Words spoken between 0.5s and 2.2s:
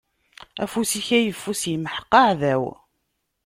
Afus-ik ayeffus imḥeq